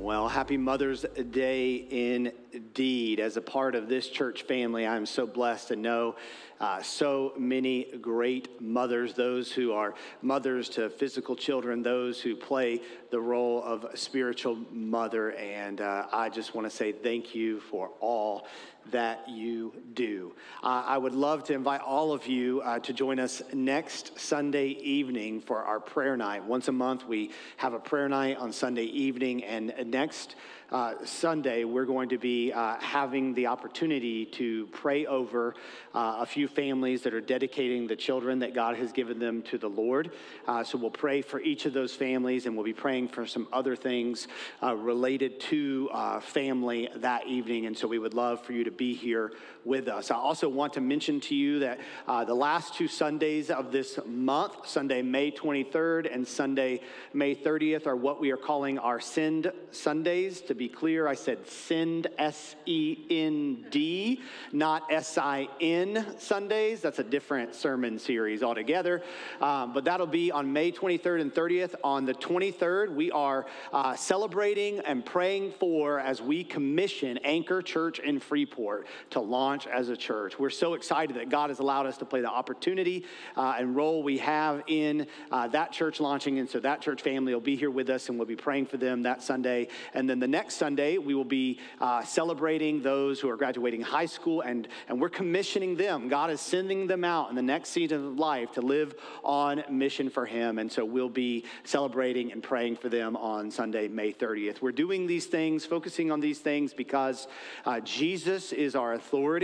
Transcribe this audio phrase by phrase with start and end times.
[0.00, 3.20] Well, happy Mother's Day indeed.
[3.20, 6.16] As a part of this church family, I'm so blessed to know
[6.58, 9.92] uh, so many great mothers, those who are
[10.22, 15.32] mothers to physical children, those who play the role of spiritual mother.
[15.32, 18.46] And uh, I just want to say thank you for all
[18.90, 20.32] that you do.
[20.62, 24.68] Uh, I would love to invite all of you uh, to join us next Sunday
[24.68, 26.44] evening for our prayer night.
[26.44, 30.36] Once a month, we have a prayer night on Sunday evening, and next
[30.70, 35.54] uh, Sunday, we're going to be uh, having the opportunity to pray over
[35.94, 39.58] uh, a few families that are dedicating the children that God has given them to
[39.58, 40.12] the Lord.
[40.46, 43.48] Uh, so we'll pray for each of those families, and we'll be praying for some
[43.52, 44.28] other things
[44.62, 47.66] uh, related to uh, family that evening.
[47.66, 49.32] And so we would love for you to be here
[49.64, 50.10] with us.
[50.10, 54.66] I also want to mention to you that the last two Sundays of this month,
[54.66, 56.80] Sunday, May 23rd, and Sunday,
[57.12, 61.46] May 30th, are what we are calling our Send Sundays to be clear, I said
[61.48, 64.20] send, S E N D,
[64.52, 66.80] not S I N Sundays.
[66.80, 69.02] That's a different sermon series altogether.
[69.40, 71.74] Um, but that'll be on May 23rd and 30th.
[71.84, 77.98] On the 23rd, we are uh, celebrating and praying for as we commission Anchor Church
[77.98, 80.38] in Freeport to launch as a church.
[80.38, 83.04] We're so excited that God has allowed us to play the opportunity
[83.36, 86.38] uh, and role we have in uh, that church launching.
[86.38, 88.76] And so that church family will be here with us and we'll be praying for
[88.76, 89.68] them that Sunday.
[89.94, 93.82] And then the next next Sunday, we will be uh, celebrating those who are graduating
[93.82, 96.08] high school, and, and we're commissioning them.
[96.08, 100.10] God is sending them out in the next season of life to live on mission
[100.10, 100.58] for Him.
[100.58, 104.60] And so we'll be celebrating and praying for them on Sunday, May 30th.
[104.60, 107.28] We're doing these things, focusing on these things because
[107.64, 109.39] uh, Jesus is our authority,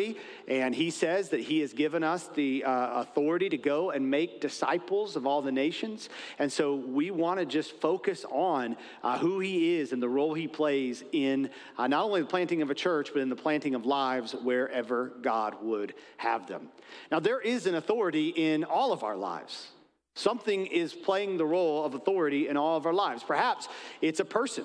[0.48, 4.40] and He says that He has given us the uh, authority to go and make
[4.40, 6.08] disciples of all the nations.
[6.38, 10.34] And so we want to just focus on uh, who He is and the role
[10.34, 13.74] He plays in uh, not only the planting of a church, but in the planting
[13.74, 16.68] of lives wherever God would have them.
[17.10, 19.68] Now, there is an authority in all of our lives.
[20.14, 23.22] Something is playing the role of authority in all of our lives.
[23.22, 23.68] Perhaps
[24.00, 24.64] it's a person.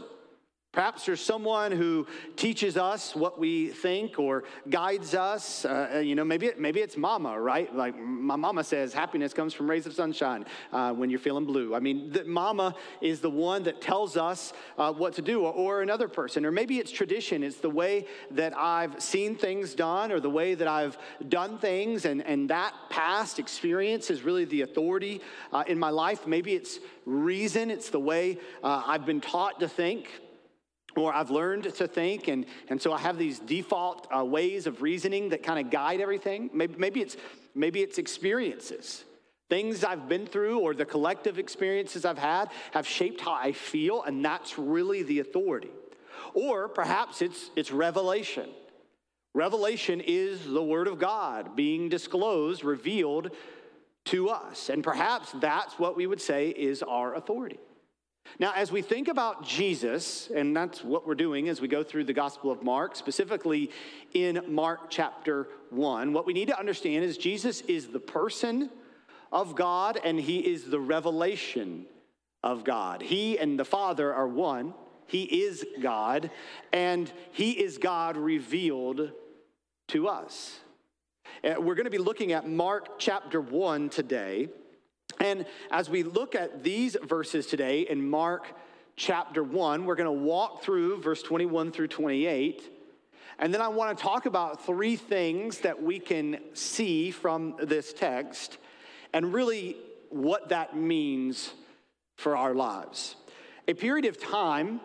[0.72, 5.66] Perhaps there's someone who teaches us what we think or guides us.
[5.66, 7.76] Uh, uh, you know, maybe, it, maybe it's mama, right?
[7.76, 11.76] Like my mama says, happiness comes from rays of sunshine uh, when you're feeling blue.
[11.76, 15.52] I mean, the, mama is the one that tells us uh, what to do, or,
[15.52, 16.46] or another person.
[16.46, 17.44] Or maybe it's tradition.
[17.44, 22.06] It's the way that I've seen things done or the way that I've done things,
[22.06, 25.20] and, and that past experience is really the authority
[25.52, 26.26] uh, in my life.
[26.26, 30.08] Maybe it's reason, it's the way uh, I've been taught to think
[30.96, 34.82] or I've learned to think, and, and so I have these default uh, ways of
[34.82, 36.50] reasoning that kind of guide everything.
[36.54, 37.18] Maybe, maybe, it's,
[37.56, 39.06] maybe it's experiences.
[39.50, 44.04] Things I've been through or the collective experiences I've had have shaped how I feel,
[44.04, 45.72] and that's really the authority.
[46.34, 48.50] Or perhaps it's, it's revelation.
[49.34, 53.32] Revelation is the Word of God being disclosed, revealed
[54.06, 54.70] to us.
[54.70, 57.60] And perhaps that's what we would say is our authority.
[58.42, 62.06] Now, as we think about Jesus, and that's what we're doing as we go through
[62.06, 63.70] the Gospel of Mark, specifically
[64.14, 68.72] in Mark chapter 1, what we need to understand is Jesus is the person
[69.32, 71.86] of God and he is the revelation
[72.42, 73.04] of God.
[73.04, 74.74] He and the Father are one.
[75.06, 76.32] He is God,
[76.72, 79.12] and he is God revealed
[79.90, 80.58] to us.
[81.44, 84.48] Uh, we're going to be looking at Mark chapter 1 today.
[85.20, 88.48] And as we look at these verses today in Mark
[88.96, 92.70] chapter 1, we're going to walk through verse 21 through 28.
[93.40, 97.94] And then I want to talk about three things that we can see from this
[97.94, 98.58] text
[99.14, 99.78] and really
[100.10, 101.54] what that means
[102.18, 103.16] for our lives.
[103.68, 104.80] A period of time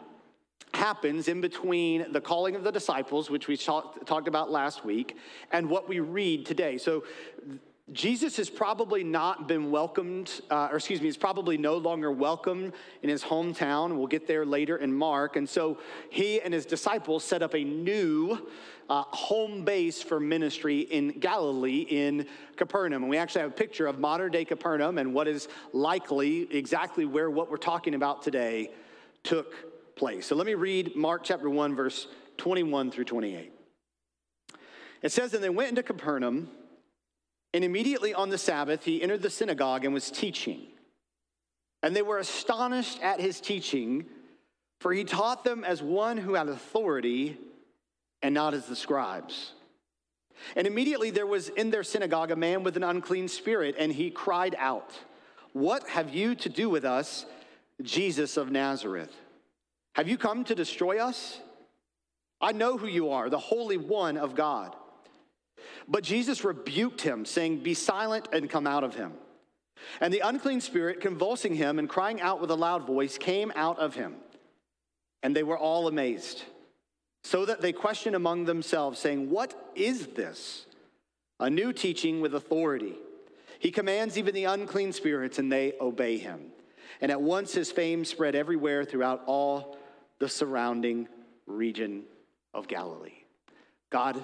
[0.73, 5.17] happens in between the calling of the disciples, which we talked about last week,
[5.53, 6.79] and what we read today.
[6.79, 7.05] So
[7.93, 12.73] Jesus has probably not been welcomed, uh, or excuse me, he's probably no longer welcome
[13.03, 13.97] in his hometown.
[13.97, 15.37] We'll get there later in Mark.
[15.37, 15.79] And so
[16.11, 18.49] he and his disciples set up a new
[18.89, 23.05] uh, home base for ministry in Galilee in Capernaum.
[23.05, 27.05] And we actually have a picture of modern day Capernaum and what is likely exactly
[27.05, 28.73] where what we're talking about today
[29.23, 30.27] took place.
[30.27, 33.53] So let me read Mark chapter 1, verse 21 through 28.
[35.03, 36.51] It says, And they went into Capernaum.
[37.57, 40.67] And immediately on the Sabbath, he entered the synagogue and was teaching.
[41.83, 44.05] And they were astonished at his teaching,
[44.79, 47.39] for he taught them as one who had authority
[48.21, 49.53] and not as the scribes.
[50.55, 54.11] And immediately there was in their synagogue a man with an unclean spirit, and he
[54.11, 54.93] cried out,
[55.55, 57.25] What have you to do with us,
[57.81, 59.17] Jesus of Nazareth?
[59.95, 61.41] Have you come to destroy us?
[62.39, 64.77] I know who you are, the Holy One of God.
[65.89, 69.13] But Jesus rebuked him, saying, Be silent and come out of him.
[70.01, 73.79] And the unclean spirit, convulsing him and crying out with a loud voice, came out
[73.79, 74.17] of him.
[75.23, 76.43] And they were all amazed,
[77.25, 80.67] so that they questioned among themselves, saying, What is this?
[81.39, 82.95] A new teaching with authority.
[83.59, 86.53] He commands even the unclean spirits, and they obey him.
[87.01, 89.77] And at once his fame spread everywhere throughout all
[90.19, 91.09] the surrounding
[91.47, 92.05] region
[92.55, 93.25] of Galilee.
[93.91, 94.23] God,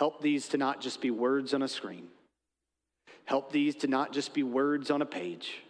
[0.00, 2.08] help these to not just be words on a screen
[3.30, 5.62] Help these to not just be words on a page.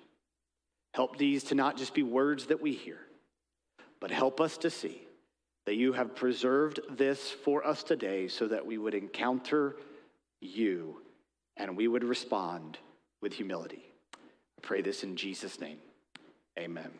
[0.94, 2.96] Help these to not just be words that we hear,
[4.00, 5.02] but help us to see
[5.66, 9.76] that you have preserved this for us today so that we would encounter
[10.40, 11.02] you
[11.58, 12.78] and we would respond
[13.20, 13.84] with humility.
[14.14, 15.80] I pray this in Jesus' name.
[16.58, 16.90] Amen.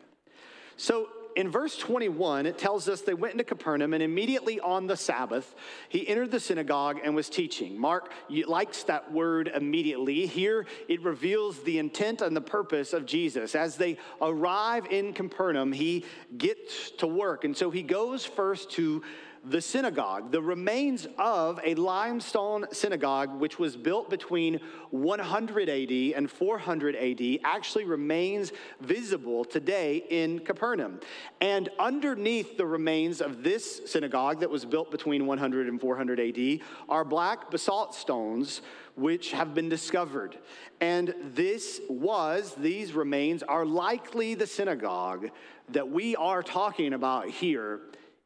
[0.77, 4.97] So, in verse 21, it tells us they went into Capernaum, and immediately on the
[4.97, 5.55] Sabbath,
[5.89, 7.79] he entered the synagogue and was teaching.
[7.79, 10.25] Mark likes that word immediately.
[10.25, 13.55] Here, it reveals the intent and the purpose of Jesus.
[13.55, 16.05] As they arrive in Capernaum, he
[16.37, 17.43] gets to work.
[17.43, 19.03] And so he goes first to
[19.43, 24.59] the synagogue, the remains of a limestone synagogue, which was built between
[24.91, 28.51] 100 AD and 400 AD, actually remains
[28.81, 30.99] visible today in Capernaum.
[31.39, 36.59] And underneath the remains of this synagogue that was built between 100 and 400 AD
[36.87, 38.61] are black basalt stones
[38.95, 40.37] which have been discovered.
[40.79, 45.29] And this was, these remains are likely the synagogue
[45.69, 47.81] that we are talking about here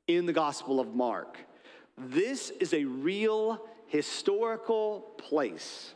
[0.08, 1.40] in the Gospel of Mark.
[1.98, 5.94] This is a real historical place,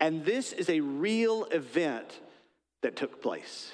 [0.00, 2.20] and this is a real event
[2.82, 3.72] that took place.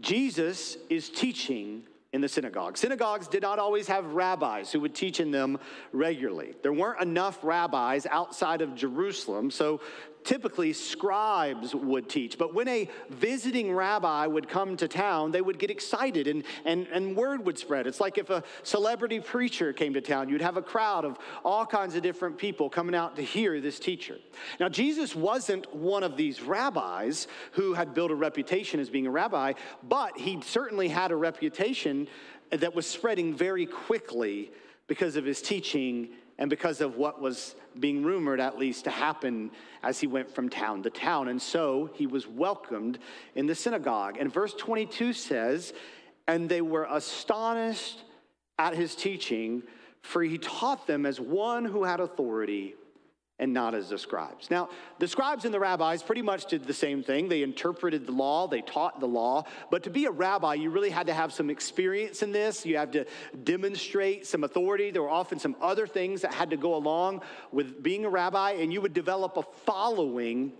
[0.00, 2.78] Jesus is teaching in the synagogue.
[2.78, 5.58] Synagogues did not always have rabbis who would teach in them
[5.92, 6.54] regularly.
[6.62, 9.80] There weren't enough rabbis outside of Jerusalem, so
[10.24, 12.38] typically scribes would teach.
[12.38, 16.86] But when a visiting rabbi would come to town, they would get excited and, and,
[16.88, 17.86] and word would spread.
[17.86, 21.64] It's like if a celebrity preacher came to town, you'd have a crowd of all
[21.64, 24.18] kinds of different people coming out to hear this teacher.
[24.60, 29.10] Now, Jesus wasn't one of these rabbis who had built a reputation as being a
[29.10, 32.08] rabbi, but he certainly had a reputation
[32.50, 34.50] that was spreading very quickly
[34.86, 39.50] because of his teaching and because of what was being rumored, at least, to happen
[39.82, 41.28] as he went from town to town.
[41.28, 42.98] And so he was welcomed
[43.34, 44.16] in the synagogue.
[44.18, 45.72] And verse 22 says,
[46.28, 48.02] And they were astonished
[48.56, 49.64] at his teaching,
[50.02, 52.74] for he taught them as one who had authority
[53.38, 54.50] and not as the scribes.
[54.50, 54.68] Now,
[54.98, 57.28] the scribes and the rabbis pretty much did the same thing.
[57.28, 59.44] They interpreted the law, they taught the law.
[59.70, 62.66] But to be a rabbi, you really had to have some experience in this.
[62.66, 63.06] You have to
[63.44, 64.90] demonstrate some authority.
[64.90, 68.52] There were often some other things that had to go along with being a rabbi,
[68.52, 70.52] and you would develop a following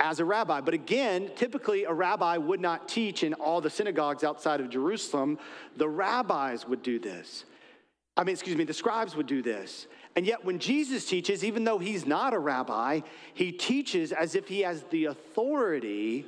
[0.00, 0.60] as a rabbi.
[0.60, 5.38] But again, typically a rabbi would not teach in all the synagogues outside of Jerusalem.
[5.76, 7.44] The rabbis would do this.
[8.16, 9.86] I mean, excuse me, the scribes would do this.
[10.16, 13.00] And yet, when Jesus teaches, even though he's not a rabbi,
[13.34, 16.26] he teaches as if he has the authority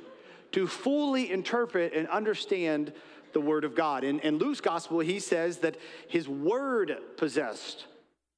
[0.53, 2.93] to fully interpret and understand
[3.33, 4.03] the Word of God.
[4.03, 7.85] In, in Luke's gospel, he says that his Word possessed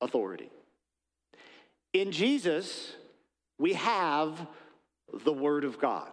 [0.01, 0.50] authority.
[1.94, 2.94] In Jesus,
[3.58, 4.48] we have
[5.25, 6.10] the Word of God.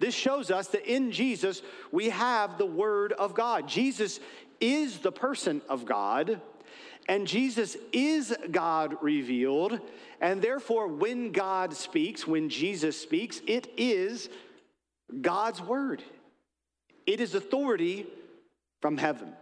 [0.00, 3.68] This shows us that in Jesus, we have the Word of God.
[3.68, 4.18] Jesus
[4.60, 6.40] is the person of God.
[7.10, 9.80] And Jesus is God revealed.
[10.20, 14.28] And therefore, when God speaks, when Jesus speaks, it is
[15.20, 16.04] God's word.
[17.06, 18.06] It is authority
[18.80, 19.32] from heaven.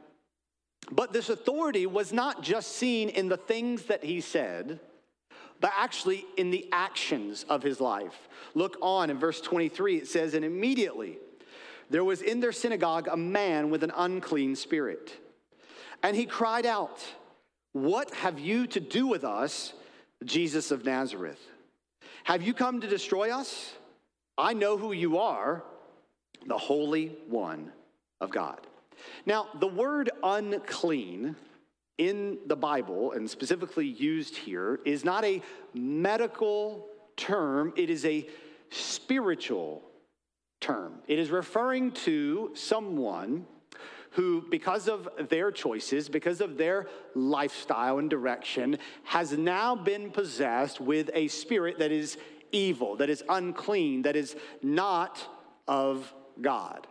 [0.90, 4.80] But this authority was not just seen in the things that he said,
[5.60, 8.30] but actually in the actions of his life.
[8.54, 11.18] Look on in verse 23, it says, And immediately
[11.90, 15.12] there was in their synagogue a man with an unclean spirit.
[16.02, 17.04] And he cried out,
[17.72, 19.72] what have you to do with us,
[20.24, 21.40] Jesus of Nazareth?
[22.24, 23.72] Have you come to destroy us?
[24.36, 25.64] I know who you are,
[26.46, 27.72] the Holy One
[28.20, 28.66] of God.
[29.26, 31.36] Now, the word unclean
[31.98, 35.42] in the Bible, and specifically used here, is not a
[35.74, 38.28] medical term, it is a
[38.70, 39.82] spiritual
[40.60, 41.00] term.
[41.08, 43.46] It is referring to someone
[44.12, 50.80] who, because of their choices, because of their lifestyle and direction, has now been possessed
[50.80, 52.16] with a spirit that is
[52.52, 55.18] evil, that is unclean, that is not
[55.66, 56.86] of God.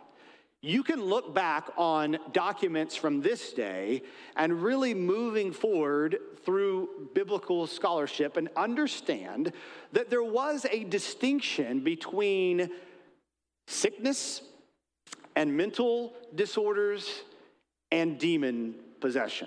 [0.60, 4.02] you can look back on documents from this day
[4.34, 9.52] and really moving forward through biblical scholarship and understand
[9.92, 12.70] that there was a distinction between
[13.68, 14.42] sickness
[15.38, 17.22] and mental disorders
[17.92, 19.46] and demon possession.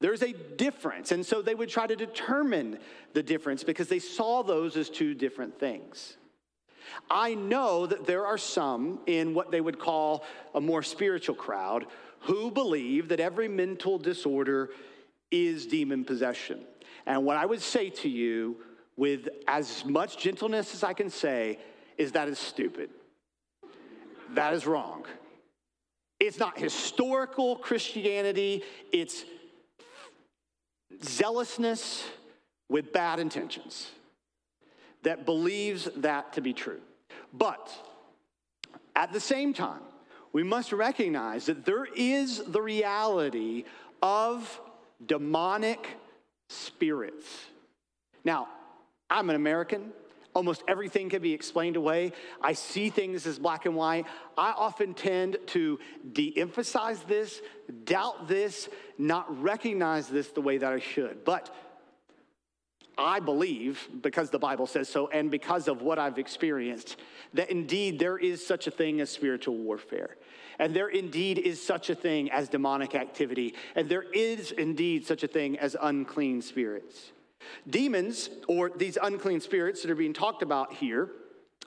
[0.00, 1.12] There's a difference.
[1.12, 2.76] And so they would try to determine
[3.12, 6.16] the difference because they saw those as two different things.
[7.08, 10.24] I know that there are some in what they would call
[10.56, 11.86] a more spiritual crowd
[12.22, 14.70] who believe that every mental disorder
[15.30, 16.64] is demon possession.
[17.06, 18.56] And what I would say to you,
[18.96, 21.60] with as much gentleness as I can say,
[21.96, 22.90] is that is stupid.
[24.34, 25.04] That is wrong.
[26.18, 29.24] It's not historical Christianity, it's
[31.02, 32.04] zealousness
[32.68, 33.90] with bad intentions
[35.02, 36.80] that believes that to be true.
[37.32, 37.72] But
[38.94, 39.80] at the same time,
[40.32, 43.64] we must recognize that there is the reality
[44.02, 44.60] of
[45.04, 45.96] demonic
[46.48, 47.26] spirits.
[48.24, 48.48] Now,
[49.08, 49.92] I'm an American.
[50.32, 52.12] Almost everything can be explained away.
[52.40, 54.06] I see things as black and white.
[54.38, 55.78] I often tend to
[56.12, 57.42] de emphasize this,
[57.84, 61.24] doubt this, not recognize this the way that I should.
[61.24, 61.54] But
[62.96, 66.96] I believe, because the Bible says so, and because of what I've experienced,
[67.34, 70.16] that indeed there is such a thing as spiritual warfare.
[70.58, 73.54] And there indeed is such a thing as demonic activity.
[73.74, 77.12] And there is indeed such a thing as unclean spirits.
[77.68, 81.10] Demons, or these unclean spirits that are being talked about here,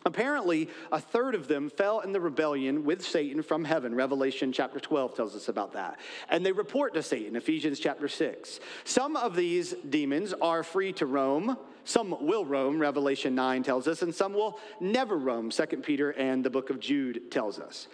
[0.05, 3.95] Apparently, a third of them fell in the rebellion with Satan from heaven.
[3.95, 5.97] Revelation chapter 12 tells us about that.
[6.29, 8.59] And they report to Satan, Ephesians chapter 6.
[8.83, 11.57] Some of these demons are free to roam.
[11.85, 16.43] Some will roam, Revelation 9 tells us, and some will never roam, 2 Peter and
[16.43, 17.87] the book of Jude tells us.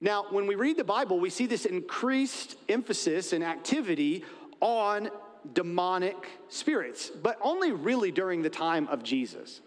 [0.00, 4.24] Now, when we read the Bible, we see this increased emphasis and activity
[4.60, 5.10] on
[5.52, 6.16] demonic
[6.48, 9.60] spirits, but only really during the time of Jesus.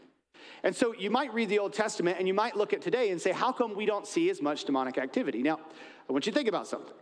[0.63, 3.21] And so you might read the Old Testament and you might look at today and
[3.21, 5.41] say, how come we don't see as much demonic activity?
[5.41, 5.59] Now,
[6.09, 6.93] I want you to think about something.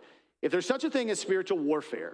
[0.41, 2.13] If there's such a thing as spiritual warfare,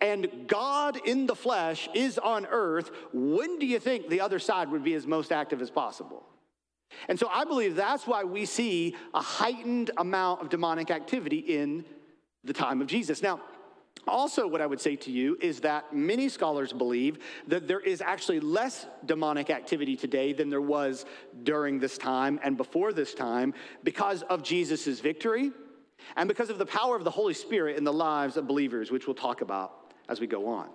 [0.00, 4.70] and God in the flesh is on earth, when do you think the other side
[4.70, 6.26] would be as most active as possible?
[7.08, 11.84] And so I believe that's why we see a heightened amount of demonic activity in
[12.44, 13.22] the time of Jesus.
[13.22, 13.40] Now,
[14.08, 18.00] also, what I would say to you is that many scholars believe that there is
[18.00, 21.06] actually less demonic activity today than there was
[21.42, 25.50] during this time and before this time because of Jesus' victory
[26.16, 29.08] and because of the power of the Holy Spirit in the lives of believers, which
[29.08, 30.68] we'll talk about as we go on.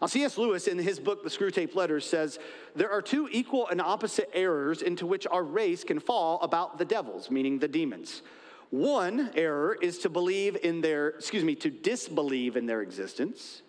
[0.00, 0.36] Now, C.S.
[0.36, 2.40] Lewis, in his book, The Screwtape Letters, says
[2.74, 6.84] there are two equal and opposite errors into which our race can fall about the
[6.84, 8.22] devils, meaning the demons.
[8.70, 13.62] One error is to believe in their, excuse me, to disbelieve in their existence.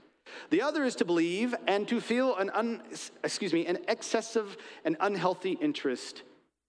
[0.49, 2.81] The other is to believe and to feel an un,
[3.23, 6.23] excuse me, an excessive and unhealthy interest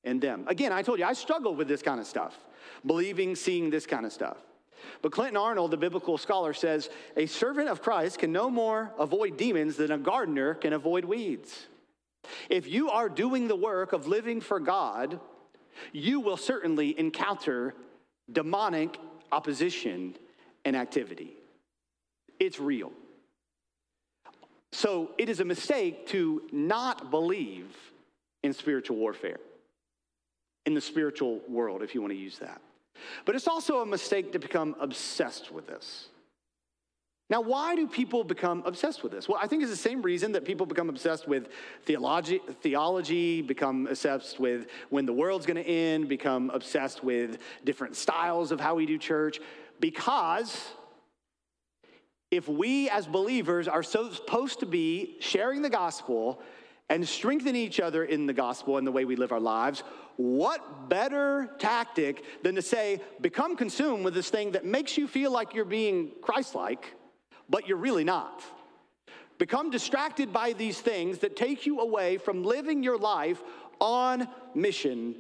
[0.05, 0.45] in them.
[0.47, 2.37] Again, I told you I struggle with this kind of stuff,
[2.87, 4.37] believing, seeing this kind of stuff.
[5.03, 9.37] But Clinton Arnold, the biblical scholar, says a servant of Christ can no more avoid
[9.37, 11.67] demons than a gardener can avoid weeds.
[12.49, 15.21] If you are doing the work of living for God,
[15.93, 17.75] you will certainly encounter
[18.33, 18.99] demonic
[19.33, 20.15] opposition
[20.65, 21.35] and activity.
[22.39, 22.93] It's real.
[24.73, 27.75] So it is a mistake to not believe
[28.43, 29.41] in spiritual warfare,
[30.67, 32.61] in the spiritual world, if you want to use that.
[33.25, 36.09] But it's also a mistake to become obsessed with this.
[37.31, 39.29] Now, why do people become obsessed with this?
[39.29, 41.49] Well, I think it's the same reason that people become obsessed with
[41.85, 47.97] theology, theology become obsessed with when the world's going to end, become obsessed with different
[47.97, 49.41] styles of how we do church,
[49.79, 50.69] because
[52.31, 56.41] if we as believers are supposed to be sharing the gospel
[56.91, 59.83] and strengthening each other in the gospel and the way we live our lives,
[60.17, 65.31] what better tactic than to say, become consumed with this thing that makes you feel
[65.31, 66.95] like you're being Christ like?
[67.49, 68.43] But you're really not.
[69.39, 73.41] Become distracted by these things that take you away from living your life
[73.81, 75.15] on mission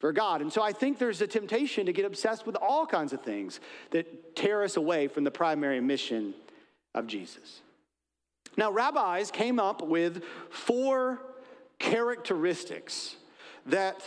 [0.00, 0.40] for God.
[0.42, 3.60] And so I think there's a temptation to get obsessed with all kinds of things
[3.92, 6.34] that tear us away from the primary mission
[6.92, 7.60] of Jesus.
[8.56, 11.20] Now, rabbis came up with four
[11.78, 13.16] characteristics
[13.66, 14.02] that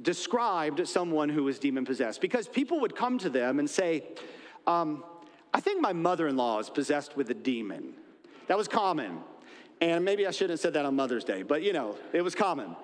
[0.00, 4.04] described someone who was demon possessed because people would come to them and say,
[4.66, 5.04] um,
[5.54, 7.94] I think my mother in law is possessed with a demon.
[8.48, 9.20] That was common.
[9.80, 12.34] And maybe I shouldn't have said that on Mother's Day, but you know, it was
[12.34, 12.74] common.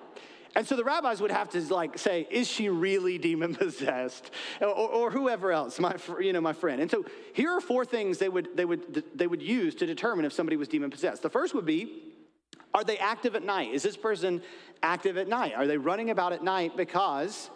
[0.55, 4.31] And so the rabbis would have to like say, is she really demon possessed?
[4.61, 6.81] Or, or, whoever else, my, you know, my friend.
[6.81, 10.25] And so here are four things they would, they, would, they would use to determine
[10.25, 11.21] if somebody was demon possessed.
[11.21, 12.03] The first would be,
[12.73, 13.73] are they active at night?
[13.73, 14.41] Is this person
[14.83, 15.53] active at night?
[15.55, 17.49] Are they running about at night because,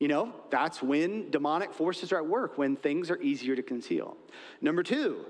[0.00, 4.16] you know, that's when demonic forces are at work, when things are easier to conceal.
[4.60, 5.24] Number two,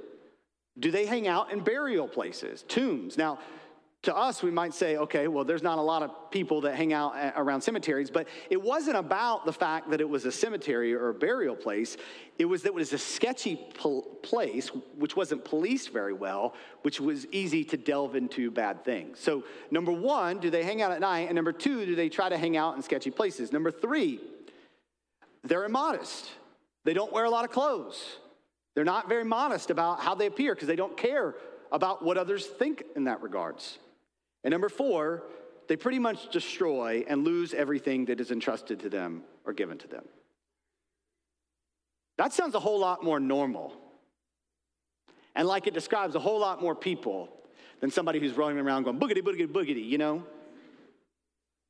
[0.78, 3.16] do they hang out in burial places, tombs?
[3.16, 3.38] Now,
[4.02, 6.92] to us, we might say, okay, well, there's not a lot of people that hang
[6.92, 10.94] out uh, around cemeteries, but it wasn't about the fact that it was a cemetery
[10.94, 11.96] or a burial place.
[12.38, 13.56] It was that it was a sketchy
[14.22, 19.18] place, which wasn't policed very well, which was easy to delve into bad things.
[19.18, 21.26] So, number one, do they hang out at night?
[21.26, 23.50] And number two, do they try to hang out in sketchy places?
[23.52, 24.20] Number three,
[25.48, 26.30] they're immodest.
[26.84, 28.02] They don't wear a lot of clothes.
[28.74, 31.34] They're not very modest about how they appear because they don't care
[31.72, 33.78] about what others think in that regards.
[34.44, 35.24] And number four,
[35.68, 39.88] they pretty much destroy and lose everything that is entrusted to them or given to
[39.88, 40.04] them.
[42.16, 43.74] That sounds a whole lot more normal.
[45.34, 47.28] And like it describes a whole lot more people
[47.80, 50.24] than somebody who's running around going boogity, boogity, boogity, you know?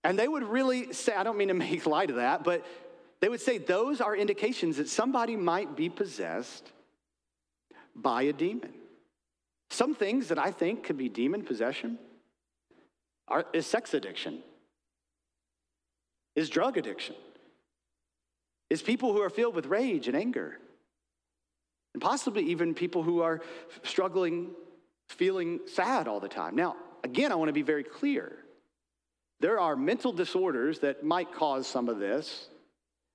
[0.05, 2.65] And they would really say, I don't mean to make light of that, but
[3.21, 6.73] they would say those are indications that somebody might be possessed
[7.95, 8.73] by a demon.
[9.71, 11.99] Some things that I think could be demon possession
[13.27, 14.43] are, is sex addiction,
[16.37, 17.17] is drug addiction,
[18.71, 20.59] is people who are filled with rage and anger,
[21.93, 23.41] and possibly even people who are
[23.83, 24.51] struggling,
[25.09, 26.55] feeling sad all the time.
[26.55, 28.37] Now, again, I want to be very clear.
[29.41, 32.49] There are mental disorders that might cause some of this,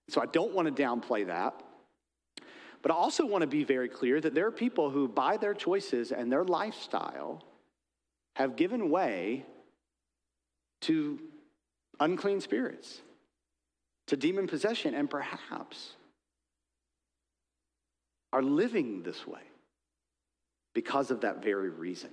[0.09, 1.61] so I don't want to downplay that.
[2.81, 5.53] But I also want to be very clear that there are people who, by their
[5.53, 7.41] choices and their lifestyle,
[8.35, 9.45] have given way
[10.81, 11.19] to
[11.99, 13.01] unclean spirits,
[14.07, 15.93] to demon possession, and perhaps
[18.33, 19.41] are living this way
[20.73, 22.09] because of that very reason.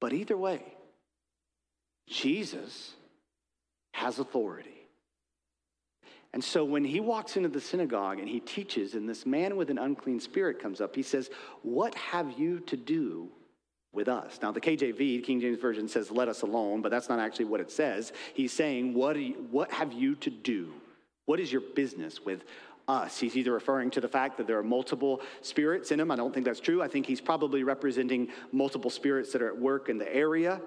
[0.00, 0.62] But either way,
[2.06, 2.92] Jesus
[3.94, 4.73] has authority.
[6.34, 9.70] And so when he walks into the synagogue and he teaches, and this man with
[9.70, 11.30] an unclean spirit comes up, he says,
[11.62, 13.28] What have you to do
[13.92, 14.40] with us?
[14.42, 17.60] Now, the KJV, King James Version, says, Let us alone, but that's not actually what
[17.60, 18.12] it says.
[18.34, 20.72] He's saying, What, you, what have you to do?
[21.26, 22.42] What is your business with
[22.86, 23.18] us.
[23.18, 26.10] He's either referring to the fact that there are multiple spirits in him.
[26.10, 26.82] I don't think that's true.
[26.82, 30.60] I think he's probably representing multiple spirits that are at work in the area.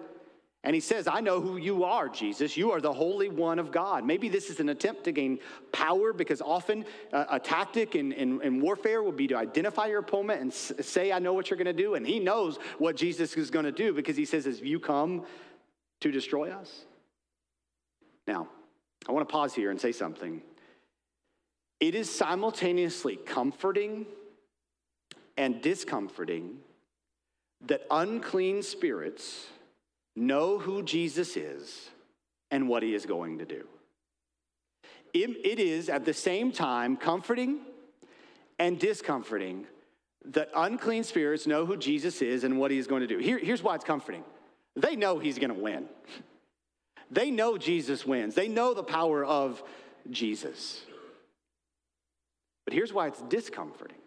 [0.67, 2.57] And he says, I know who you are, Jesus.
[2.57, 4.03] You are the Holy One of God.
[4.03, 5.39] Maybe this is an attempt to gain
[5.71, 9.99] power because often uh, a tactic in, in, in, warfare would be to identify your
[9.99, 11.95] opponent and s- say, I know what you're going to do.
[11.95, 15.25] And he knows what Jesus is going to do because he says, As you come
[16.01, 16.81] to destroy us.
[18.27, 18.49] Now,
[19.07, 20.41] I want to pause here and say something.
[21.79, 24.05] It is simultaneously comforting
[25.37, 26.57] and discomforting
[27.67, 29.47] that unclean spirits
[30.17, 31.89] know who Jesus is
[32.49, 33.67] and what he is going to do.
[35.13, 37.59] it is at the same time comforting
[38.59, 39.65] and discomforting
[40.25, 43.17] that unclean spirits know who Jesus is and what he is going to do.
[43.17, 44.23] Here, here's why it's comforting
[44.75, 45.85] they know he's going to win.
[47.09, 49.63] They know Jesus wins, they know the power of
[50.09, 50.81] Jesus.
[52.65, 53.97] But here's why it's discomforting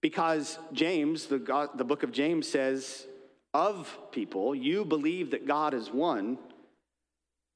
[0.00, 3.06] because James, the, God, the book of James says,
[3.54, 6.38] of people, you believe that God is one,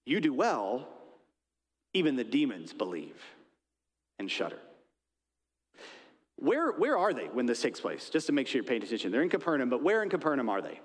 [0.05, 0.89] you do well,
[1.95, 3.23] even the demons believe
[4.19, 4.59] and shudder.
[6.37, 8.11] Where, where are they when this takes place?
[8.11, 9.11] Just to make sure you're paying attention.
[9.11, 10.81] They're in Capernaum, but where in Capernaum are they?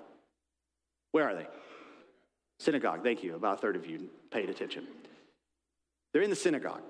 [1.12, 1.47] Where are they?
[2.60, 3.36] Synagogue, thank you.
[3.36, 4.88] About a third of you paid attention.
[6.13, 6.84] They're in the synagogue.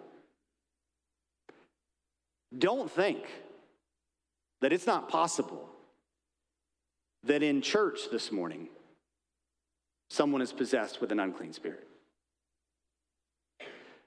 [2.55, 3.23] Don't think
[4.61, 5.69] that it's not possible
[7.23, 8.69] that in church this morning,
[10.09, 11.87] someone is possessed with an unclean spirit.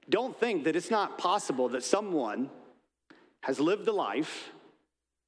[0.09, 2.50] Don't think that it's not possible that someone
[3.42, 4.50] has lived a life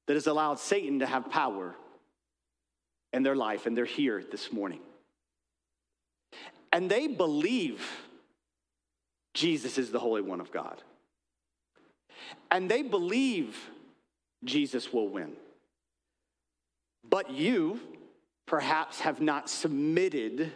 [0.05, 1.75] that has allowed Satan to have power
[3.13, 4.81] in their life, and they're here this morning.
[6.71, 7.89] And they believe
[9.33, 10.81] Jesus is the Holy One of God.
[12.51, 13.57] And they believe
[14.43, 15.33] Jesus will win.
[17.09, 17.79] But you
[18.45, 20.51] perhaps have not submitted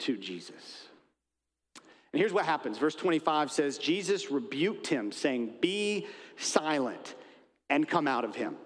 [0.00, 0.88] to Jesus.
[2.12, 2.78] And here's what happens.
[2.78, 7.14] Verse 25 says, Jesus rebuked him, saying, Be silent
[7.68, 8.56] and come out of him.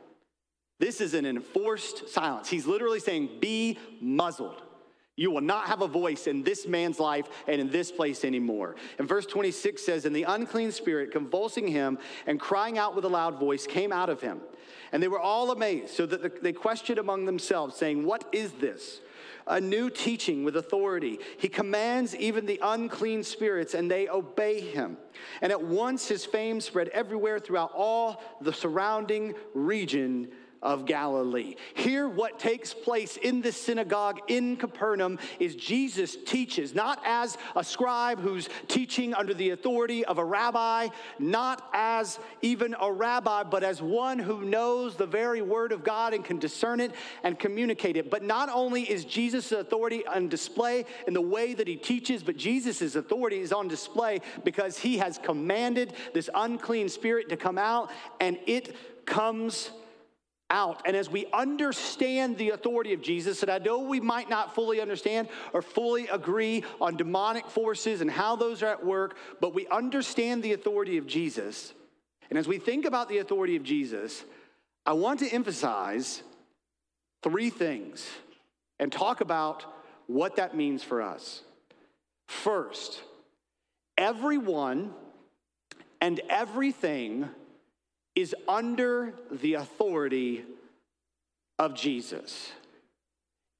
[0.78, 2.48] This is an enforced silence.
[2.48, 4.62] He's literally saying, Be muzzled.
[5.22, 8.74] You will not have a voice in this man's life and in this place anymore.
[8.98, 13.08] And verse 26 says, And the unclean spirit, convulsing him and crying out with a
[13.08, 14.40] loud voice, came out of him.
[14.90, 19.00] And they were all amazed, so that they questioned among themselves, saying, What is this?
[19.46, 21.20] A new teaching with authority.
[21.38, 24.96] He commands even the unclean spirits, and they obey him.
[25.40, 30.32] And at once his fame spread everywhere throughout all the surrounding region
[30.62, 31.56] of Galilee.
[31.74, 37.64] Here, what takes place in this synagogue in Capernaum is Jesus teaches, not as a
[37.64, 43.64] scribe who's teaching under the authority of a rabbi, not as even a rabbi, but
[43.64, 46.92] as one who knows the very word of God and can discern it
[47.24, 48.10] and communicate it.
[48.10, 52.36] But not only is Jesus' authority on display in the way that he teaches, but
[52.36, 57.90] Jesus' authority is on display because he has commanded this unclean spirit to come out
[58.20, 59.70] and it comes
[60.52, 60.82] out.
[60.84, 64.80] And as we understand the authority of Jesus, and I know we might not fully
[64.80, 69.66] understand or fully agree on demonic forces and how those are at work, but we
[69.68, 71.72] understand the authority of Jesus.
[72.30, 74.24] And as we think about the authority of Jesus,
[74.86, 76.22] I want to emphasize
[77.22, 78.06] three things
[78.78, 79.64] and talk about
[80.06, 81.42] what that means for us.
[82.28, 83.00] First,
[83.96, 84.92] everyone
[86.00, 87.28] and everything
[88.14, 90.44] is under the authority
[91.58, 92.52] of Jesus.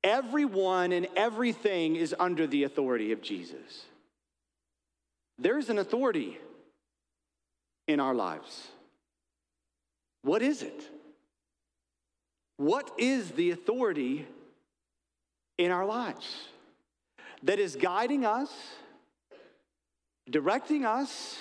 [0.05, 3.87] Everyone and everything is under the authority of Jesus.
[5.39, 6.39] There's an authority
[7.89, 8.69] in our lives.
[10.23, 10.89] What is it?
[12.57, 14.27] What is the authority
[15.59, 16.49] in our lives
[17.43, 18.53] that is guiding us,
[20.31, 21.39] directing us,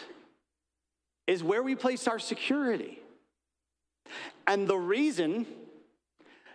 [1.27, 3.00] is where we place our security.
[4.47, 5.45] And the reason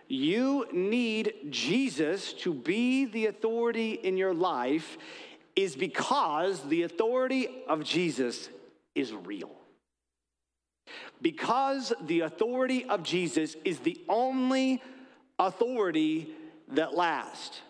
[0.07, 4.97] you need Jesus to be the authority in your life
[5.55, 8.49] is because the authority of Jesus
[8.95, 9.51] is real.
[11.21, 14.81] Because the authority of Jesus is the only
[15.39, 16.29] authority
[16.69, 17.61] that lasts.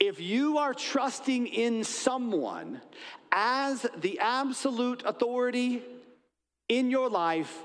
[0.00, 2.80] If you are trusting in someone
[3.30, 5.82] as the absolute authority
[6.68, 7.64] in your life,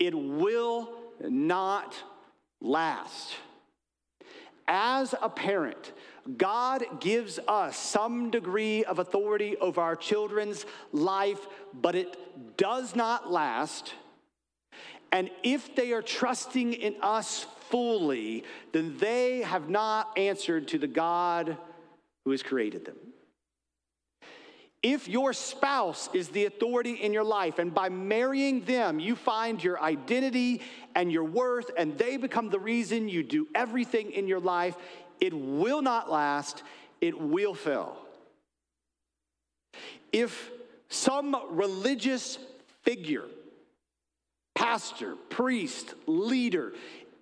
[0.00, 1.94] it will not
[2.60, 3.34] last.
[4.66, 5.92] As a parent,
[6.36, 12.16] God gives us some degree of authority over our children's life, but it
[12.56, 13.94] does not last.
[15.12, 20.86] And if they are trusting in us fully, then they have not answered to the
[20.86, 21.56] God
[22.24, 22.96] who has created them.
[24.82, 29.62] If your spouse is the authority in your life, and by marrying them, you find
[29.62, 30.62] your identity
[30.94, 34.76] and your worth, and they become the reason you do everything in your life,
[35.20, 36.62] it will not last,
[37.02, 37.98] it will fail.
[40.12, 40.50] If
[40.88, 42.38] some religious
[42.82, 43.26] figure,
[44.54, 46.72] pastor, priest, leader,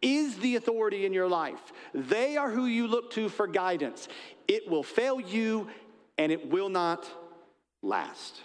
[0.01, 4.07] is the authority in your life, they are who you look to for guidance,
[4.47, 5.69] it will fail you
[6.19, 7.09] and it will not
[7.83, 8.41] last.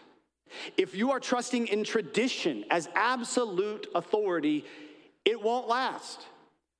[0.77, 4.65] If you are trusting in tradition as absolute authority,
[5.25, 6.25] it won't last.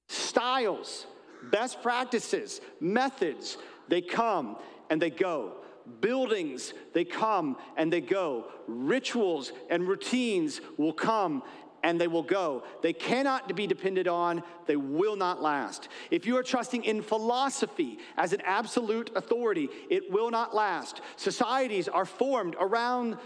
[0.07, 1.07] Styles,
[1.43, 4.57] best practices, methods, they come
[4.89, 5.53] and they go.
[5.99, 8.45] Buildings, they come and they go.
[8.67, 11.43] Rituals and routines will come
[11.83, 12.63] and they will go.
[12.81, 15.89] They cannot be depended on, they will not last.
[16.09, 21.01] If you are trusting in philosophy as an absolute authority, it will not last.
[21.17, 23.17] Societies are formed around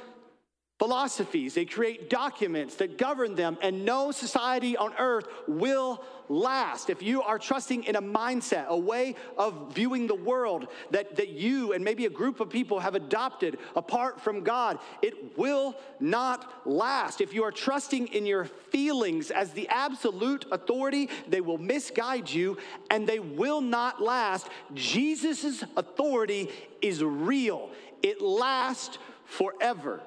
[0.79, 6.89] philosophies, they create documents that govern them, and no society on earth will last.
[6.89, 11.29] If you are trusting in a mindset, a way of viewing the world that, that
[11.29, 16.67] you and maybe a group of people have adopted apart from God, it will not
[16.67, 17.21] last.
[17.21, 22.57] If you are trusting in your feelings as the absolute authority, they will misguide you
[22.91, 24.47] and they will not last.
[24.75, 26.49] Jesus' authority
[26.81, 27.71] is real,
[28.03, 30.01] it lasts forever.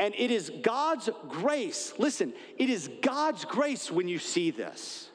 [0.00, 1.92] And it is God's grace.
[1.98, 5.10] Listen, it is God's grace when you see this.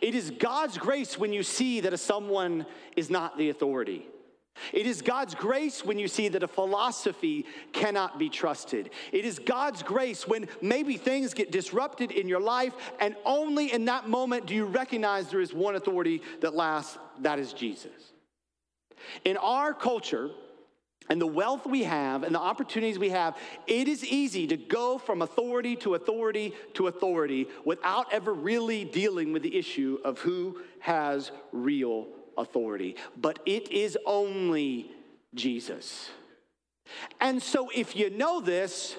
[0.00, 2.64] It is God's grace when you see that a someone
[2.96, 4.06] is not the authority.
[4.72, 8.88] It is God's grace when you see that a philosophy cannot be trusted.
[9.12, 13.84] It is God's grace when maybe things get disrupted in your life, and only in
[13.84, 18.12] that moment do you recognize there is one authority that lasts that is Jesus.
[19.26, 20.30] In our culture,
[21.10, 24.96] and the wealth we have and the opportunities we have, it is easy to go
[24.96, 30.60] from authority to authority to authority without ever really dealing with the issue of who
[30.78, 32.06] has real
[32.38, 34.90] authority, but it is only
[35.34, 36.10] Jesus.
[37.20, 38.96] And so if you know this,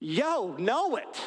[0.00, 1.20] yo, know it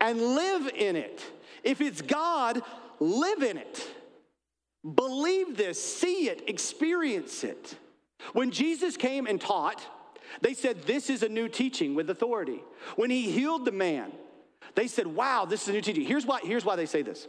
[0.00, 1.22] and live in it.
[1.62, 2.60] If it's God,
[2.98, 3.88] live in it.
[4.94, 7.76] Believe this, see it, experience it.
[8.32, 9.84] When Jesus came and taught,
[10.40, 12.62] they said, This is a new teaching with authority.
[12.96, 14.12] When he healed the man,
[14.74, 16.04] they said, Wow, this is a new teaching.
[16.04, 17.28] Here's why, here's why they say this.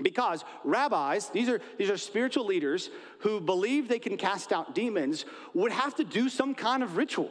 [0.00, 5.24] Because rabbis, these are, these are spiritual leaders who believe they can cast out demons,
[5.52, 7.30] would have to do some kind of ritual.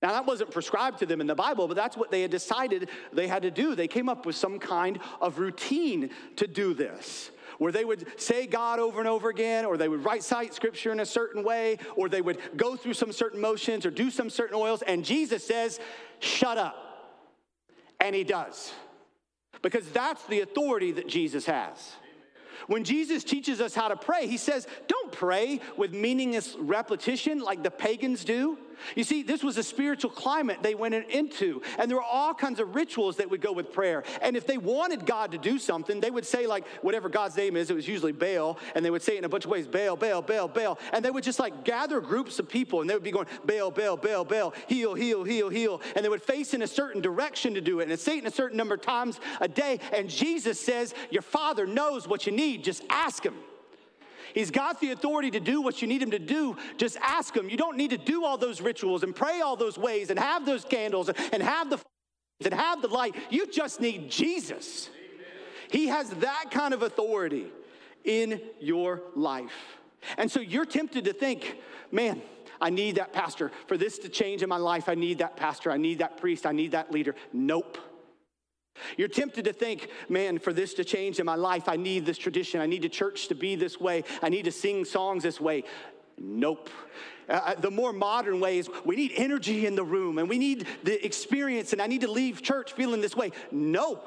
[0.00, 2.88] Now, that wasn't prescribed to them in the Bible, but that's what they had decided
[3.12, 3.74] they had to do.
[3.74, 8.46] They came up with some kind of routine to do this, where they would say
[8.46, 11.78] God over and over again, or they would write cite scripture in a certain way,
[11.96, 14.82] or they would go through some certain motions or do some certain oils.
[14.82, 15.80] And Jesus says,
[16.20, 16.84] Shut up.
[18.00, 18.72] And he does,
[19.60, 21.92] because that's the authority that Jesus has.
[22.68, 27.62] When Jesus teaches us how to pray, he says, don't pray with meaningless repetition like
[27.62, 28.58] the pagans do.
[28.94, 32.60] You see, this was a spiritual climate they went into, and there were all kinds
[32.60, 34.04] of rituals that would go with prayer.
[34.22, 37.56] And if they wanted God to do something, they would say, like, whatever God's name
[37.56, 39.66] is, it was usually Baal, and they would say it in a bunch of ways
[39.66, 40.78] Baal, Baal, Baal, Baal.
[40.92, 43.70] And they would just like gather groups of people, and they would be going, Baal,
[43.70, 45.80] Baal, Baal, Baal, heal, heal, heal, heal.
[45.94, 48.26] And they would face in a certain direction to do it, and say it in
[48.26, 49.80] a certain number of times a day.
[49.92, 53.34] And Jesus says, Your Father knows what you need, just ask Him.
[54.34, 56.56] He's got the authority to do what you need him to do.
[56.76, 57.48] Just ask him.
[57.48, 60.46] You don't need to do all those rituals and pray all those ways and have
[60.46, 61.78] those candles and have the
[62.44, 63.16] and have the light.
[63.30, 64.90] You just need Jesus.
[65.70, 67.46] He has that kind of authority
[68.04, 69.78] in your life.
[70.16, 71.58] And so you're tempted to think,
[71.90, 72.22] man,
[72.60, 73.50] I need that pastor.
[73.66, 75.70] For this to change in my life, I need that pastor.
[75.70, 76.46] I need that priest.
[76.46, 77.14] I need that leader.
[77.32, 77.78] Nope.
[78.96, 82.18] You're tempted to think, man, for this to change in my life, I need this
[82.18, 82.60] tradition.
[82.60, 84.04] I need the church to be this way.
[84.22, 85.64] I need to sing songs this way.
[86.18, 86.68] Nope.
[87.28, 90.38] Uh, uh, the more modern way is we need energy in the room and we
[90.38, 93.32] need the experience, and I need to leave church feeling this way.
[93.50, 94.00] No.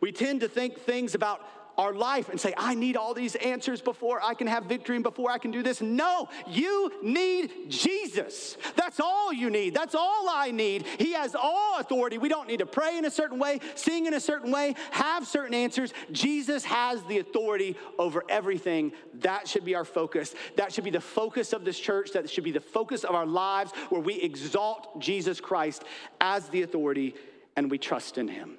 [0.00, 1.40] We tend to think things about
[1.78, 5.02] our life and say, I need all these answers before I can have victory and
[5.02, 5.80] before I can do this.
[5.80, 8.56] No, you need Jesus.
[8.76, 9.74] That's all you need.
[9.74, 10.86] That's all I need.
[10.98, 12.18] He has all authority.
[12.18, 15.26] We don't need to pray in a certain way, sing in a certain way, have
[15.26, 15.92] certain answers.
[16.10, 18.92] Jesus has the authority over everything.
[19.20, 20.34] That should be our focus.
[20.56, 22.12] That should be the focus of this church.
[22.12, 25.84] That should be the focus of our lives where we exalt Jesus Christ
[26.20, 27.14] as the authority
[27.56, 28.58] and we trust in him.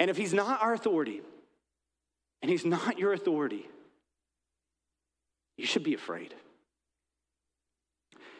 [0.00, 1.20] And if he's not our authority,
[2.40, 3.68] and he's not your authority,
[5.58, 6.34] you should be afraid.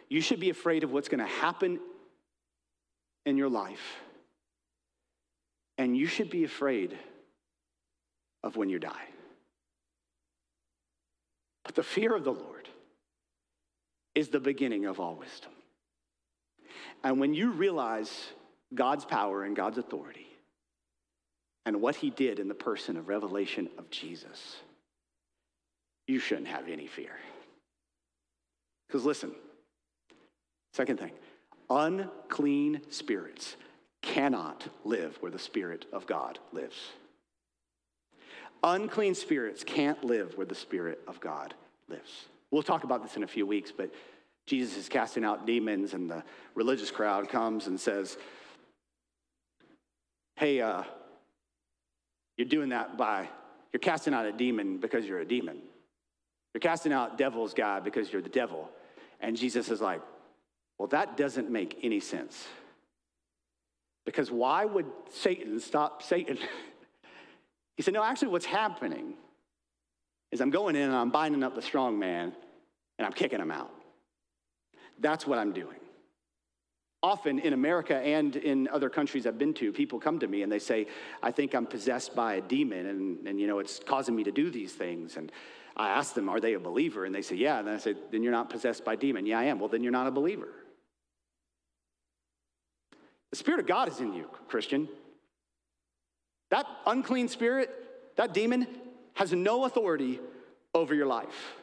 [0.08, 1.78] You should be afraid of what's going to happen
[3.26, 4.00] in your life.
[5.76, 6.98] And you should be afraid
[8.42, 9.08] of when you die.
[11.64, 12.70] But the fear of the Lord
[14.14, 15.52] is the beginning of all wisdom.
[17.04, 18.10] And when you realize
[18.74, 20.26] God's power and God's authority,
[21.66, 24.56] and what he did in the person of revelation of Jesus,
[26.06, 27.12] you shouldn't have any fear.
[28.88, 29.32] Because listen,
[30.72, 31.12] second thing,
[31.68, 33.56] unclean spirits
[34.02, 36.76] cannot live where the Spirit of God lives.
[38.62, 41.54] Unclean spirits can't live where the Spirit of God
[41.88, 42.26] lives.
[42.50, 43.92] We'll talk about this in a few weeks, but
[44.46, 48.18] Jesus is casting out demons, and the religious crowd comes and says,
[50.36, 50.82] Hey, uh,
[52.40, 53.28] you're doing that by,
[53.70, 55.58] you're casting out a demon because you're a demon.
[56.54, 58.70] You're casting out devil's God because you're the devil.
[59.20, 60.00] And Jesus is like,
[60.78, 62.48] well, that doesn't make any sense.
[64.06, 66.38] Because why would Satan stop Satan?
[67.76, 69.12] he said, no, actually, what's happening
[70.32, 72.32] is I'm going in and I'm binding up the strong man
[72.98, 73.70] and I'm kicking him out.
[74.98, 75.76] That's what I'm doing.
[77.02, 80.52] Often in America and in other countries I've been to, people come to me and
[80.52, 80.86] they say,
[81.22, 84.32] I think I'm possessed by a demon and, and you know, it's causing me to
[84.32, 85.16] do these things.
[85.16, 85.32] And
[85.76, 87.06] I ask them, are they a believer?
[87.06, 87.58] And they say, yeah.
[87.58, 89.24] And then I say, then you're not possessed by demon.
[89.24, 89.58] Yeah, I am.
[89.58, 90.48] Well, then you're not a believer.
[93.30, 94.88] The Spirit of God is in you, Christian.
[96.50, 97.70] That unclean spirit,
[98.16, 98.66] that demon,
[99.14, 100.20] has no authority
[100.74, 101.54] over your life.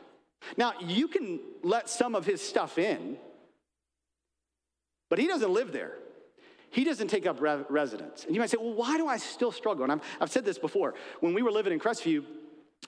[0.55, 3.17] Now, you can let some of his stuff in,
[5.09, 5.93] but he doesn't live there.
[6.69, 8.25] He doesn't take up re- residence.
[8.25, 9.83] And you might say, well, why do I still struggle?
[9.83, 10.95] And I've, I've said this before.
[11.21, 12.23] When we were living in Crestview,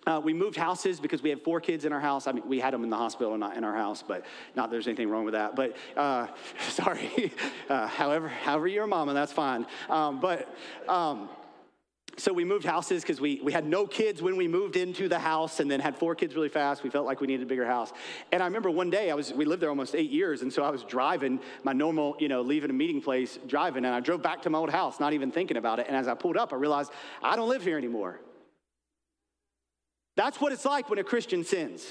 [0.05, 2.27] uh, we moved houses because we had four kids in our house.
[2.27, 4.87] I mean, we had them in the hospital not in our house, but not there's
[4.87, 5.55] anything wrong with that.
[5.55, 6.27] But uh,
[6.69, 7.33] sorry,
[7.69, 9.65] uh, however, however you're a mama, that's fine.
[9.89, 10.53] Um, but
[10.87, 11.29] um,
[12.19, 15.19] so we moved houses because we, we had no kids when we moved into the
[15.19, 16.83] house and then had four kids really fast.
[16.83, 17.91] We felt like we needed a bigger house.
[18.31, 20.41] And I remember one day I was, we lived there almost eight years.
[20.41, 23.93] And so I was driving my normal, you know, leaving a meeting place, driving, and
[23.93, 25.87] I drove back to my old house, not even thinking about it.
[25.87, 26.91] And as I pulled up, I realized
[27.23, 28.19] I don't live here anymore.
[30.15, 31.85] That's what it's like when a Christian sins.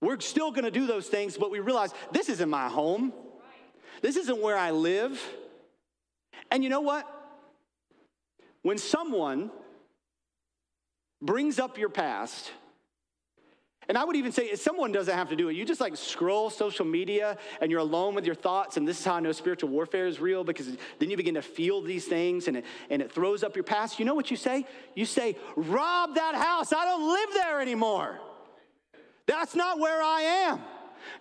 [0.00, 3.12] We're still gonna do those things, but we realize this isn't my home.
[4.00, 5.20] This isn't where I live.
[6.50, 7.17] And you know what?
[8.68, 9.50] When someone
[11.22, 12.52] brings up your past,
[13.88, 15.56] and I would even say someone doesn't have to do it.
[15.56, 18.76] You just like scroll social media and you're alone with your thoughts.
[18.76, 20.66] And this is how I know spiritual warfare is real because
[20.98, 23.98] then you begin to feel these things and it, and it throws up your past.
[23.98, 24.66] You know what you say?
[24.94, 26.70] You say, Rob that house.
[26.70, 28.20] I don't live there anymore.
[29.24, 30.60] That's not where I am.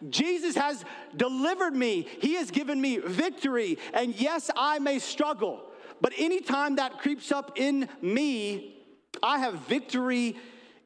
[0.09, 0.83] Jesus has
[1.15, 3.77] delivered me, He has given me victory.
[3.93, 5.63] And yes, I may struggle,
[6.01, 8.75] but anytime that creeps up in me,
[9.21, 10.35] I have victory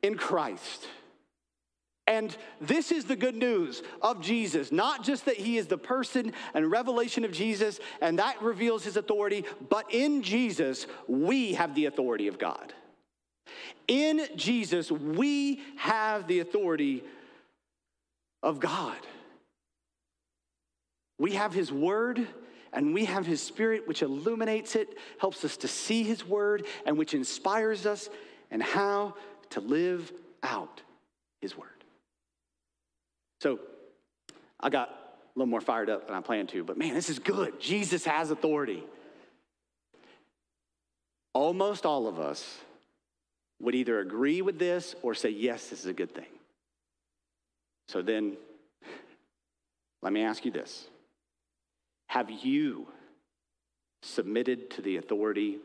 [0.01, 0.87] in Christ.
[2.07, 4.71] And this is the good news of Jesus.
[4.71, 8.97] Not just that he is the person and revelation of Jesus, and that reveals his
[8.97, 12.73] authority, but in Jesus, we have the authority of God.
[13.87, 17.03] In Jesus, we have the authority
[18.43, 18.97] of God.
[21.19, 22.27] We have His Word
[22.73, 26.97] and we have His Spirit, which illuminates it, helps us to see His Word, and
[26.97, 28.09] which inspires us
[28.49, 29.15] and how
[29.51, 30.11] to live
[30.43, 30.81] out
[31.41, 31.69] His Word.
[33.41, 33.59] So
[34.59, 37.19] I got a little more fired up than I planned to, but man, this is
[37.19, 37.59] good.
[37.59, 38.83] Jesus has authority.
[41.33, 42.59] Almost all of us
[43.61, 46.25] would either agree with this or say, yes, this is a good thing.
[47.87, 48.37] So then,
[50.01, 50.87] let me ask you this
[52.11, 52.89] Have you
[54.03, 55.59] submitted to the authority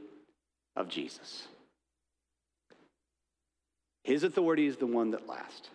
[0.76, 1.48] of Jesus?
[4.04, 5.70] His authority is the one that lasts.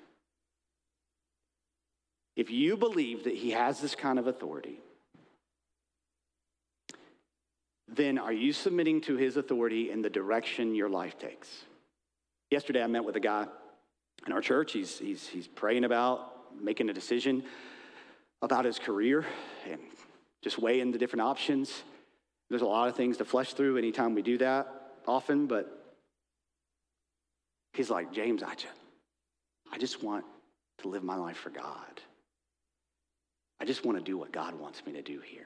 [2.37, 4.79] If you believe that he has this kind of authority,
[7.89, 11.49] then are you submitting to his authority in the direction your life takes?
[12.49, 13.45] Yesterday, I met with a guy
[14.25, 14.71] in our church.
[14.71, 16.31] He's, he's, he's praying about
[16.63, 17.43] making a decision
[18.41, 19.25] about his career
[19.69, 19.81] and
[20.43, 21.83] just weighing the different options.
[22.49, 24.67] There's a lot of things to flesh through anytime we do that
[25.07, 25.95] often, but
[27.73, 28.67] he's like, James, I just,
[29.71, 30.25] I just want
[30.79, 32.01] to live my life for God.
[33.59, 35.45] I just want to do what God wants me to do here.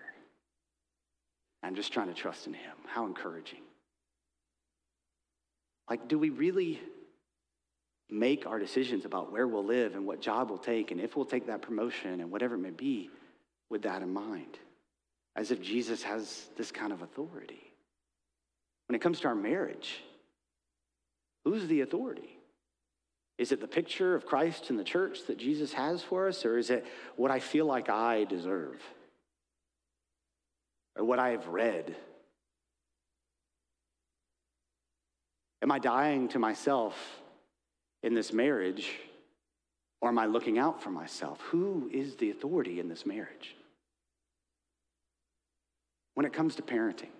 [1.62, 2.76] I'm just trying to trust in Him.
[2.88, 3.62] How encouraging.
[5.90, 6.80] Like, do we really
[8.10, 11.26] make our decisions about where we'll live and what job we'll take and if we'll
[11.26, 13.10] take that promotion and whatever it may be
[13.70, 14.60] with that in mind,
[15.36, 17.62] as if Jesus has this kind of authority.
[18.88, 20.02] When it comes to our marriage,
[21.44, 22.38] who's the authority?
[23.38, 26.58] Is it the picture of Christ and the church that Jesus has for us, or
[26.58, 26.86] is it
[27.18, 28.82] what I feel like I deserve?
[30.96, 31.96] Or what I have read?
[35.62, 36.96] Am I dying to myself
[38.04, 38.90] in this marriage,
[40.00, 41.42] or am I looking out for myself?
[41.50, 43.56] Who is the authority in this marriage?
[46.16, 47.12] When it comes to parenting,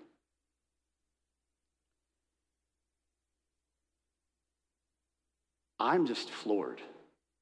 [5.80, 6.82] I'm just floored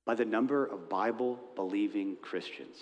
[0.06, 2.78] by the number of Bible believing Christians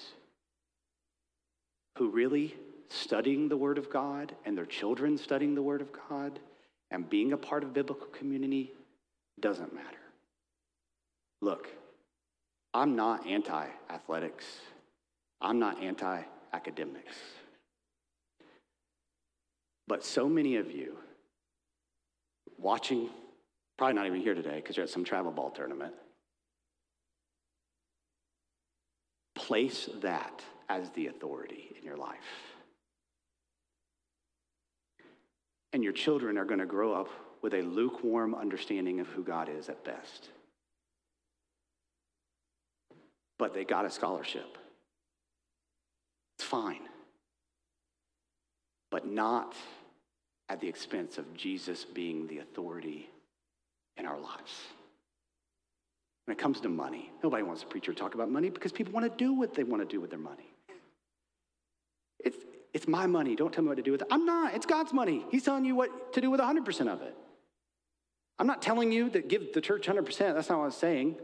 [1.98, 2.56] who really
[2.90, 6.40] studying the Word of God and their children studying the Word of God
[6.90, 8.72] and being a part of biblical community
[9.40, 9.88] doesn't matter.
[11.42, 11.68] Look,
[12.74, 14.46] I'm not anti athletics,
[15.42, 16.22] I'm not anti
[16.54, 17.16] academics.
[19.92, 20.96] But so many of you
[22.58, 23.10] watching,
[23.78, 25.94] probably not even here today because you're at some travel ball tournament,
[29.36, 32.16] place that as the authority in your life.
[35.74, 37.10] And your children are going to grow up
[37.42, 40.30] with a lukewarm understanding of who God is at best
[43.38, 44.58] but they got a scholarship.
[46.38, 46.88] It's fine.
[48.92, 49.56] But not
[50.52, 53.10] at the expense of Jesus being the authority
[53.96, 54.52] in our lives.
[56.26, 58.92] When it comes to money, nobody wants a preacher to talk about money because people
[58.92, 60.54] want to do what they want to do with their money.
[62.20, 62.36] It's,
[62.74, 63.38] it's my money.
[63.38, 64.08] Don't tell me what to do with it.
[64.12, 64.54] I'm not.
[64.54, 65.26] It's God's money.
[65.32, 67.16] He's telling you what to do with 100% of it.
[68.38, 70.18] I'm not telling you that give the church 100%.
[70.18, 71.16] That's not what I was saying.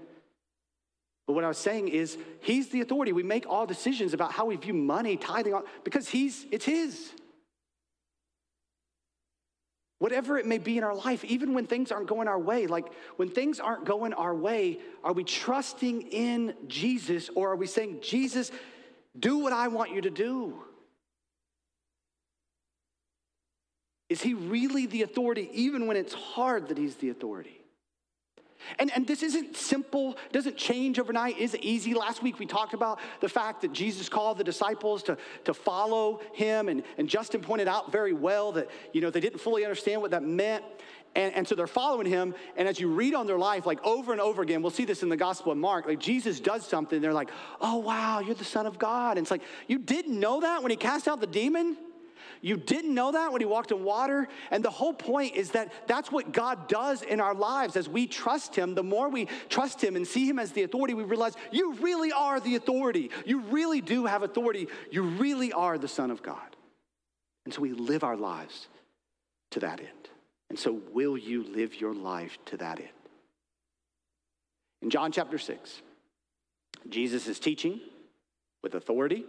[1.25, 3.11] But what I was saying is, he's the authority.
[3.11, 7.11] We make all decisions about how we view money, tithing, because he's, it's his.
[9.99, 12.85] Whatever it may be in our life, even when things aren't going our way, like
[13.15, 17.99] when things aren't going our way, are we trusting in Jesus or are we saying,
[18.01, 18.51] Jesus,
[19.17, 20.61] do what I want you to do?
[24.09, 27.56] Is he really the authority, even when it's hard that he's the authority?
[28.79, 31.93] And, and this isn't simple, doesn't change overnight, isn't easy.
[31.93, 36.21] Last week we talked about the fact that Jesus called the disciples to, to follow
[36.33, 40.01] him, and, and Justin pointed out very well that you know they didn't fully understand
[40.01, 40.63] what that meant.
[41.15, 44.11] And, and so they're following him, and as you read on their life, like over
[44.11, 47.01] and over again, we'll see this in the Gospel of Mark, like Jesus does something,
[47.01, 49.17] they're like, oh wow, you're the Son of God.
[49.17, 51.77] And it's like, you didn't know that when he cast out the demon?
[52.41, 54.27] You didn't know that when he walked in water.
[54.51, 58.07] And the whole point is that that's what God does in our lives as we
[58.07, 58.75] trust him.
[58.75, 62.11] The more we trust him and see him as the authority, we realize you really
[62.11, 63.11] are the authority.
[63.25, 64.67] You really do have authority.
[64.91, 66.55] You really are the Son of God.
[67.45, 68.67] And so we live our lives
[69.51, 69.89] to that end.
[70.49, 72.89] And so, will you live your life to that end?
[74.81, 75.81] In John chapter 6,
[76.89, 77.81] Jesus is teaching
[78.63, 79.25] with authority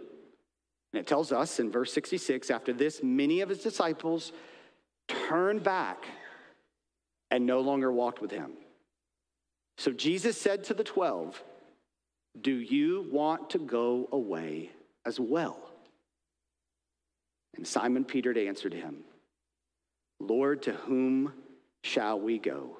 [0.93, 4.31] and it tells us in verse 66 after this, many of his disciples
[5.07, 6.05] turned back
[7.31, 8.53] and no longer walked with him.
[9.77, 11.41] So Jesus said to the 12,
[12.41, 14.71] Do you want to go away
[15.05, 15.59] as well?
[17.55, 18.97] And Simon Peter answered him,
[20.19, 21.33] Lord, to whom
[21.83, 22.77] shall we go?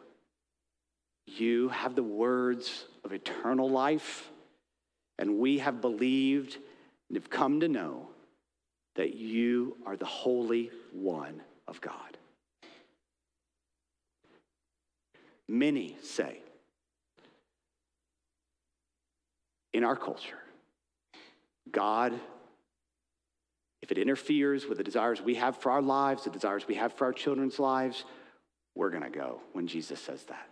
[1.27, 4.29] You have the words of eternal life,
[5.17, 6.57] and we have believed
[7.09, 8.07] and have come to know
[8.95, 12.17] that you are the Holy One of God.
[15.47, 16.39] Many say
[19.73, 20.37] in our culture,
[21.71, 22.13] God,
[23.81, 26.93] if it interferes with the desires we have for our lives, the desires we have
[26.93, 28.03] for our children's lives,
[28.75, 30.49] we're going to go when Jesus says that.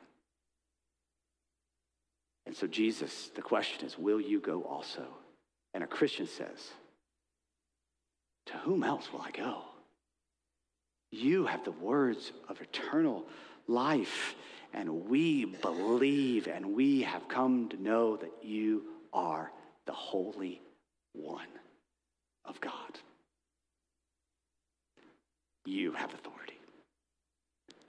[2.45, 5.05] And so, Jesus, the question is, will you go also?
[5.73, 6.71] And a Christian says,
[8.47, 9.61] To whom else will I go?
[11.11, 13.25] You have the words of eternal
[13.67, 14.35] life,
[14.73, 19.51] and we believe and we have come to know that you are
[19.85, 20.61] the Holy
[21.13, 21.47] One
[22.45, 22.99] of God.
[25.65, 26.59] You have authority.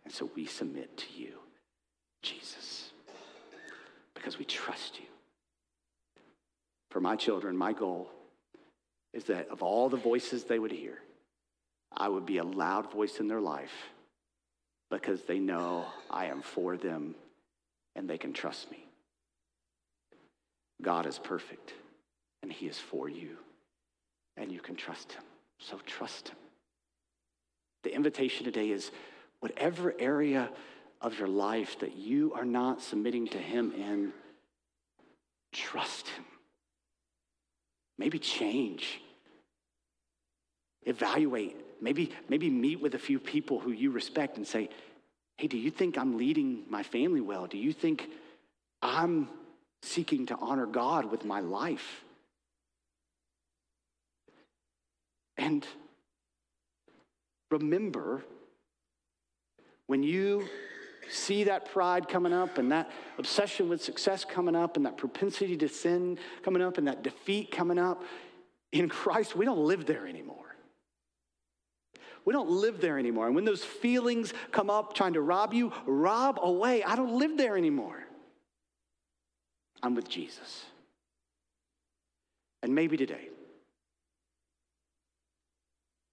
[0.05, 1.35] And so we submit to you,
[2.23, 2.93] Jesus,
[4.15, 5.07] because we trust you.
[6.91, 8.11] For my children, my goal
[9.13, 10.99] is that of all the voices they would hear,
[11.95, 13.73] I would be a loud voice in their life
[14.91, 17.15] because they know I am for them
[17.97, 18.85] and they can trust me.
[20.81, 21.75] God is perfect
[22.43, 23.37] and He is for you,
[24.37, 25.25] and you can trust Him.
[25.59, 26.37] So trust Him.
[27.83, 28.91] The invitation today is
[29.41, 30.51] whatever area
[31.01, 34.13] of your life that you are not submitting to Him in,
[35.53, 36.25] trust Him.
[37.99, 39.01] Maybe change.
[40.85, 41.57] Evaluate.
[41.81, 44.69] Maybe, maybe meet with a few people who you respect and say,
[45.37, 47.47] hey, do you think I'm leading my family well?
[47.47, 48.09] Do you think
[48.83, 49.29] I'm
[49.83, 52.05] seeking to honor God with my life?
[55.37, 55.65] And
[57.51, 58.25] remember,
[59.87, 60.49] when you
[61.11, 65.57] see that pride coming up and that obsession with success coming up and that propensity
[65.57, 68.03] to sin coming up and that defeat coming up,
[68.73, 70.37] in Christ, we don't live there anymore.
[72.25, 73.27] We don't live there anymore.
[73.27, 76.85] And when those feelings come up trying to rob you, rob away.
[76.85, 78.05] I don't live there anymore.
[79.83, 80.67] I'm with Jesus.
[82.63, 83.29] And maybe today,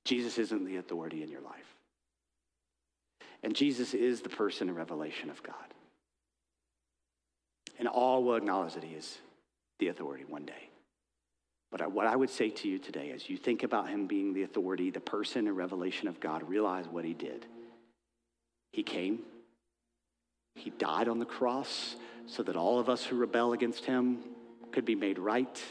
[0.05, 1.74] Jesus isn't the authority in your life.
[3.43, 5.55] And Jesus is the person and revelation of God.
[7.77, 9.17] And all will acknowledge that he is
[9.79, 10.69] the authority one day.
[11.71, 14.43] But what I would say to you today, as you think about him being the
[14.43, 17.45] authority, the person and revelation of God, realize what he did.
[18.71, 19.19] He came,
[20.55, 21.95] he died on the cross
[22.27, 24.19] so that all of us who rebel against him
[24.71, 25.61] could be made right.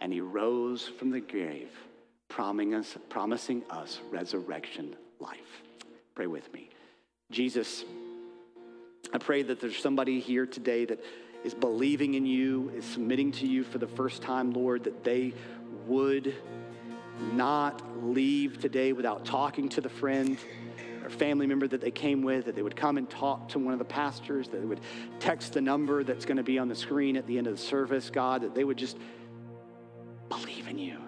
[0.00, 1.70] And he rose from the grave,
[2.28, 5.62] promising us, promising us resurrection life.
[6.14, 6.68] Pray with me.
[7.30, 7.84] Jesus,
[9.12, 11.02] I pray that there's somebody here today that
[11.42, 15.32] is believing in you, is submitting to you for the first time, Lord, that they
[15.86, 16.34] would
[17.32, 20.38] not leave today without talking to the friend
[21.02, 23.72] or family member that they came with, that they would come and talk to one
[23.72, 24.80] of the pastors, that they would
[25.20, 27.62] text the number that's going to be on the screen at the end of the
[27.62, 28.96] service, God, that they would just
[30.28, 30.98] believe in you.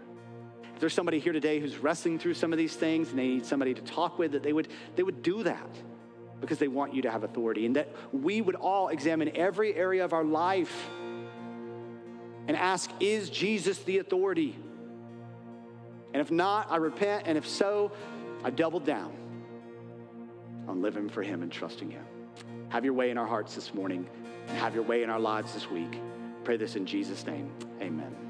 [0.75, 3.47] If there's somebody here today who's wrestling through some of these things and they need
[3.47, 5.71] somebody to talk with, that they would, they would do that
[6.41, 7.67] because they want you to have authority.
[7.67, 10.89] And that we would all examine every area of our life
[12.49, 14.57] and ask, is Jesus the authority?
[16.13, 17.25] And if not, I repent.
[17.27, 17.93] And if so,
[18.45, 19.13] I double down
[20.69, 22.05] on living for Him and trusting Him.
[22.69, 24.09] Have your way in our hearts this morning
[24.49, 26.01] and have your way in our lives this week.
[26.45, 27.51] Pray this in Jesus' name.
[27.81, 28.26] Amen.